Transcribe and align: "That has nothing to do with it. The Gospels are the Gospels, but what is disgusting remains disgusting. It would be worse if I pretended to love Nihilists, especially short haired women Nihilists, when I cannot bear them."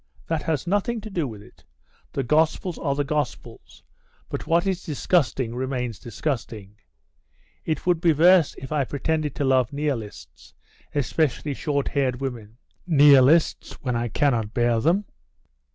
"That 0.25 0.41
has 0.41 0.65
nothing 0.65 0.99
to 1.01 1.11
do 1.11 1.27
with 1.27 1.43
it. 1.43 1.63
The 2.11 2.23
Gospels 2.23 2.79
are 2.79 2.95
the 2.95 3.03
Gospels, 3.03 3.83
but 4.29 4.47
what 4.47 4.65
is 4.65 4.83
disgusting 4.83 5.53
remains 5.53 5.99
disgusting. 5.99 6.75
It 7.65 7.85
would 7.85 8.01
be 8.01 8.11
worse 8.11 8.55
if 8.57 8.71
I 8.71 8.83
pretended 8.83 9.35
to 9.35 9.43
love 9.43 9.71
Nihilists, 9.71 10.55
especially 10.95 11.53
short 11.53 11.89
haired 11.89 12.19
women 12.19 12.57
Nihilists, 12.87 13.73
when 13.83 13.95
I 13.95 14.07
cannot 14.07 14.55
bear 14.55 14.79
them." 14.79 15.05